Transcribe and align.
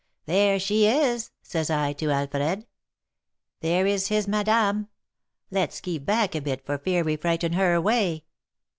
'There 0.25 0.59
she 0.59 0.87
is!' 0.87 1.29
says 1.43 1.69
I 1.69 1.93
to 1.93 2.09
Alfred. 2.09 2.65
'There 3.59 3.85
is 3.85 4.07
his 4.07 4.27
madame; 4.27 4.87
let's 5.51 5.79
keep 5.79 6.05
back 6.07 6.33
a 6.33 6.41
bit 6.41 6.65
for 6.65 6.79
fear 6.79 7.03
we 7.03 7.15
frighten 7.17 7.53
her 7.53 7.75
away.' 7.75 8.23